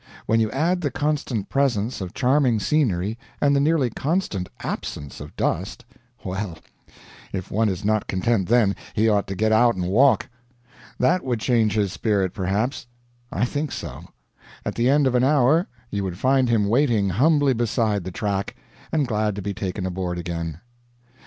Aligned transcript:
When 0.25 0.39
you 0.39 0.49
add 0.49 0.81
the 0.81 0.89
constant 0.89 1.47
presence 1.47 2.01
of 2.01 2.15
charming 2.15 2.59
scenery 2.59 3.19
and 3.39 3.55
the 3.55 3.59
nearly 3.59 3.91
constant 3.91 4.49
absence 4.61 5.19
of 5.21 5.35
dust 5.35 5.85
well, 6.23 6.57
if 7.31 7.51
one 7.51 7.69
is 7.69 7.85
not 7.85 8.07
content 8.07 8.49
then, 8.49 8.75
he 8.95 9.07
ought 9.07 9.27
to 9.27 9.35
get 9.35 9.51
out 9.51 9.75
and 9.75 9.85
walk. 9.87 10.27
That 10.97 11.23
would 11.23 11.39
change 11.39 11.75
his 11.75 11.93
spirit, 11.93 12.33
perhaps? 12.33 12.87
I 13.31 13.45
think 13.45 13.71
so. 13.71 14.05
At 14.65 14.73
the 14.73 14.89
end 14.89 15.05
of 15.05 15.13
an 15.13 15.23
hour 15.23 15.67
you 15.91 16.03
would 16.03 16.17
find 16.17 16.49
him 16.49 16.65
waiting 16.67 17.09
humbly 17.09 17.53
beside 17.53 18.03
the 18.03 18.09
track, 18.09 18.55
and 18.91 19.07
glad 19.07 19.35
to 19.35 19.43
be 19.43 19.53
taken 19.53 19.85
aboard 19.85 20.17
again. 20.17 20.61